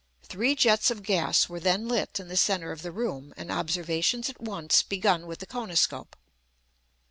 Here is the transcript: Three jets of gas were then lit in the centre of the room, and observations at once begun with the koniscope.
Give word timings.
Three 0.23 0.55
jets 0.55 0.89
of 0.89 1.03
gas 1.03 1.47
were 1.47 1.59
then 1.59 1.87
lit 1.87 2.19
in 2.19 2.27
the 2.27 2.35
centre 2.35 2.71
of 2.71 2.81
the 2.81 2.91
room, 2.91 3.35
and 3.37 3.51
observations 3.51 4.31
at 4.31 4.41
once 4.41 4.81
begun 4.81 5.27
with 5.27 5.37
the 5.37 5.45
koniscope. 5.45 6.15